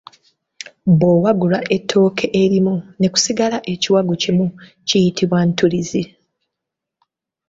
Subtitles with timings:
[0.99, 4.45] Bw’owagula ettooke erimu ne kusigala ekiwagu kimu
[4.87, 6.03] kiyitibwa ntuulirzi.